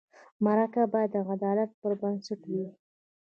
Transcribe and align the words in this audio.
مرکه 0.45 0.83
باید 0.93 1.09
د 1.13 1.17
عدالت 1.33 1.69
پر 1.79 1.91
بنسټ 2.01 2.41
وي. 2.51 2.65